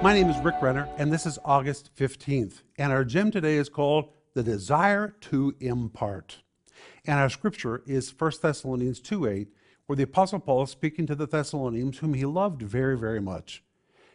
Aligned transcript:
My 0.00 0.14
name 0.14 0.30
is 0.30 0.38
Rick 0.44 0.62
Renner, 0.62 0.88
and 0.96 1.12
this 1.12 1.26
is 1.26 1.40
August 1.44 1.90
15th. 1.96 2.62
And 2.78 2.92
our 2.92 3.04
gem 3.04 3.32
today 3.32 3.56
is 3.56 3.68
called 3.68 4.10
The 4.32 4.44
Desire 4.44 5.16
to 5.22 5.56
Impart. 5.58 6.38
And 7.04 7.18
our 7.18 7.28
scripture 7.28 7.82
is 7.84 8.14
1 8.16 8.32
Thessalonians 8.40 9.00
2 9.00 9.26
8, 9.26 9.48
where 9.86 9.96
the 9.96 10.04
Apostle 10.04 10.38
Paul 10.38 10.62
is 10.62 10.70
speaking 10.70 11.04
to 11.08 11.16
the 11.16 11.26
Thessalonians, 11.26 11.98
whom 11.98 12.14
he 12.14 12.24
loved 12.24 12.62
very, 12.62 12.96
very 12.96 13.20
much. 13.20 13.64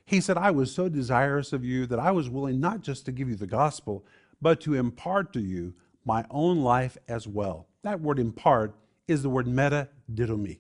He 0.06 0.22
said, 0.22 0.38
I 0.38 0.52
was 0.52 0.74
so 0.74 0.88
desirous 0.88 1.52
of 1.52 1.66
you 1.66 1.86
that 1.88 2.00
I 2.00 2.12
was 2.12 2.30
willing 2.30 2.62
not 2.62 2.80
just 2.80 3.04
to 3.06 3.12
give 3.12 3.28
you 3.28 3.36
the 3.36 3.46
gospel, 3.46 4.06
but 4.42 4.62
to 4.62 4.76
impart 4.76 5.34
to 5.34 5.42
you 5.42 5.74
my 6.06 6.24
own 6.32 6.62
life 6.62 6.98
as 7.10 7.28
well. 7.28 7.68
That 7.82 8.00
word 8.00 8.20
impart 8.20 8.74
is 9.10 9.22
the 9.22 9.30
word 9.30 9.48
meta 9.48 9.90
didomi. 10.10 10.60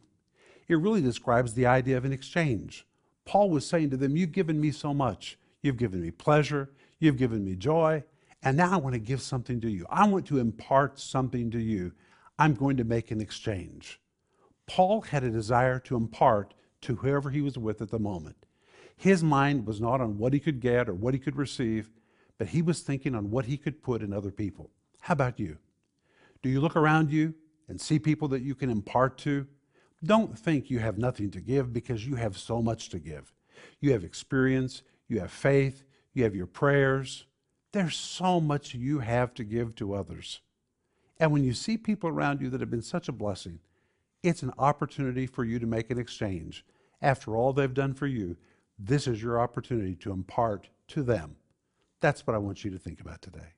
It 0.67 0.76
really 0.76 1.01
describes 1.01 1.53
the 1.53 1.65
idea 1.65 1.95
of 1.95 2.03
an 2.03 2.12
exchange. 2.12 2.85
Paul 3.26 3.50
was 3.50 3.66
saying 3.66 3.90
to 3.91 3.98
them, 3.98 4.16
You've 4.16 4.32
given 4.32 4.59
me 4.59 4.72
so 4.72 4.94
much. 4.94 5.38
You've 5.62 5.77
given 5.77 6.02
me 6.02 6.12
pleasure. 6.12 6.70
You've 7.00 7.18
given 7.18 7.44
me 7.44 7.55
joy. 7.55 8.04
And 8.44 8.58
now 8.58 8.72
I 8.72 8.77
want 8.77 8.94
to 8.94 8.99
give 8.99 9.22
something 9.22 9.62
to 9.62 9.70
you. 9.70 9.86
I 9.90 10.08
want 10.08 10.26
to 10.27 10.40
impart 10.40 10.99
something 10.99 11.49
to 11.52 11.59
you. 11.59 11.94
I'm 12.38 12.54
going 12.54 12.77
to 12.77 12.84
make 12.84 13.12
an 13.12 13.22
exchange. 13.22 14.02
Paul 14.68 15.02
had 15.02 15.23
a 15.23 15.30
desire 15.30 15.80
to 15.80 15.96
impart 15.96 16.54
to 16.82 16.96
whoever 16.96 17.30
he 17.30 17.41
was 17.41 17.58
with 17.58 17.82
at 17.82 17.90
the 17.90 17.99
moment. 17.99 18.46
His 18.96 19.24
mind 19.24 19.66
was 19.66 19.80
not 19.80 20.02
on 20.02 20.18
what 20.18 20.34
he 20.34 20.40
could 20.40 20.60
get 20.60 20.90
or 20.90 20.94
what 20.94 21.13
he 21.13 21.20
could 21.20 21.35
receive, 21.35 21.90
but 22.38 22.48
he 22.48 22.62
was 22.62 22.82
thinking 22.82 23.16
on 23.16 23.32
what 23.32 23.46
he 23.46 23.58
could 23.58 23.82
put 23.82 24.02
in 24.02 24.13
other 24.13 24.32
people. 24.32 24.70
How 25.02 25.13
about 25.13 25.40
you? 25.40 25.58
Do 26.41 26.49
you 26.49 26.60
look 26.60 26.76
around 26.76 27.12
you 27.12 27.34
and 27.68 27.80
see 27.80 27.99
people 27.99 28.27
that 28.30 28.41
you 28.41 28.55
can 28.55 28.70
impart 28.70 29.18
to? 29.20 29.48
Don't 30.04 30.37
think 30.37 30.70
you 30.70 30.79
have 30.79 30.98
nothing 30.98 31.32
to 31.32 31.40
give 31.40 31.71
because 31.71 32.05
you 32.05 32.15
have 32.15 32.37
so 32.37 32.62
much 32.62 32.90
to 32.90 32.99
give. 32.99 33.34
You 33.79 33.91
have 33.93 34.04
experience, 34.04 34.84
you 35.07 35.20
have 35.20 35.32
faith, 35.32 35.84
you 36.13 36.23
have 36.23 36.35
your 36.35 36.48
prayers. 36.48 37.26
There's 37.71 37.96
so 37.96 38.40
much 38.40 38.74
you 38.74 38.99
have 38.99 39.34
to 39.35 39.43
give 39.43 39.76
to 39.76 39.93
others. 39.93 40.41
And 41.20 41.31
when 41.31 41.43
you 41.43 41.54
see 41.54 41.77
people 41.77 42.09
around 42.09 42.41
you 42.41 42.49
that 42.49 42.59
have 42.59 42.70
been 42.71 42.81
such 42.81 43.07
a 43.07 43.13
blessing, 43.13 43.59
it's 44.21 44.43
an 44.43 44.54
opportunity 44.57 45.26
for 45.27 45.43
you 45.43 45.59
to 45.59 45.68
make 45.68 45.90
an 45.90 45.99
exchange. 45.99 46.65
After 47.01 47.35
all 47.35 47.54
they've 47.54 47.74
done 47.74 47.93
for 47.93 48.07
you, 48.07 48.37
this 48.79 49.07
is 49.07 49.21
your 49.21 49.40
opportunity 49.40 49.96
to 49.96 50.12
impart 50.12 50.70
to 50.90 51.04
them. 51.04 51.35
That's 51.99 52.26
what 52.27 52.35
I 52.35 52.40
want 52.40 52.63
you 52.63 52.71
to 52.71 52.79
think 52.79 52.99
about 52.99 53.21
today. 53.21 53.54